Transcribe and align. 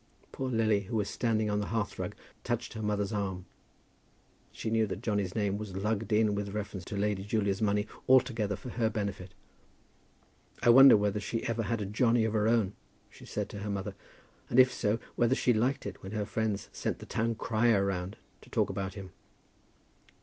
Poor 0.31 0.49
Lily, 0.49 0.79
who 0.85 0.95
was 0.95 1.07
standing 1.11 1.47
on 1.47 1.59
the 1.59 1.67
hearth 1.67 1.99
rug, 1.99 2.15
touched 2.43 2.73
her 2.73 2.81
mother's 2.81 3.13
arm. 3.13 3.45
She 4.51 4.71
knew 4.71 4.87
that 4.87 5.03
Johnny's 5.03 5.35
name 5.35 5.59
was 5.59 5.75
lugged 5.75 6.11
in 6.11 6.33
with 6.33 6.55
reference 6.55 6.83
to 6.85 6.97
Lady 6.97 7.23
Julia's 7.23 7.61
money 7.61 7.85
altogether 8.09 8.55
for 8.55 8.69
her 8.69 8.89
benefit. 8.89 9.35
"I 10.63 10.69
wonder 10.71 10.97
whether 10.97 11.19
she 11.19 11.43
ever 11.45 11.61
had 11.61 11.81
a 11.81 11.85
Johnny 11.85 12.25
of 12.25 12.33
her 12.33 12.47
own," 12.47 12.73
she 13.11 13.25
said 13.27 13.47
to 13.49 13.59
her 13.59 13.69
mother, 13.69 13.93
"and, 14.49 14.59
if 14.59 14.73
so, 14.73 14.97
whether 15.15 15.35
she 15.35 15.53
liked 15.53 15.85
it 15.85 16.01
when 16.01 16.13
her 16.13 16.25
friends 16.25 16.69
sent 16.73 16.97
the 16.97 17.05
town 17.05 17.35
crier 17.35 17.85
round 17.85 18.17
to 18.41 18.49
talk 18.49 18.71
about 18.71 18.95
him." 18.95 19.11